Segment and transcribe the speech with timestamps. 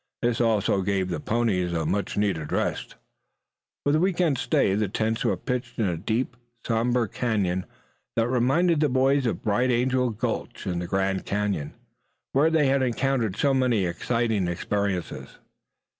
[0.23, 2.95] This also gave the ponies a much needed rest.
[3.85, 6.35] For this weekend stay, the tents were pitched in a deep,
[6.65, 7.67] sombre canyon,
[8.15, 11.75] that reminded the boys of Bright Angel Gulch in the Grand Canyon
[12.33, 15.37] where they had encountered so many exciting experiences.